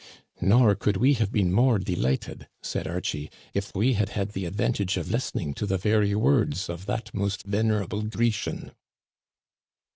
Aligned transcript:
"Nor 0.41 0.73
could 0.73 0.97
we 0.97 1.13
have 1.13 1.31
been 1.31 1.53
more 1.53 1.77
delighted," 1.77 2.47
said 2.63 2.87
Archie," 2.87 3.29
if 3.53 3.71
we 3.75 3.93
had 3.93 4.09
had 4.09 4.29
the 4.31 4.45
advantage 4.47 4.97
of 4.97 5.11
listening 5.11 5.53
to 5.53 5.67
the 5.67 5.77
very 5.77 6.15
words 6.15 6.69
of 6.71 6.87
that 6.87 7.13
most 7.13 7.43
venerable 7.43 8.01
Grecian." 8.01 8.71